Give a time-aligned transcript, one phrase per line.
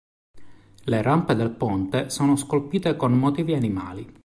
[0.85, 4.11] Le rampe del ponte sono scolpite con motivi animali.